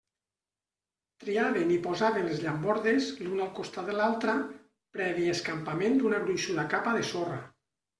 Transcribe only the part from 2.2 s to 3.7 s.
les llambordes, l'una al